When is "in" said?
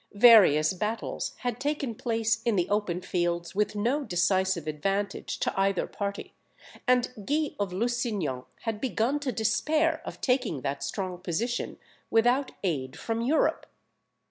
2.41-2.55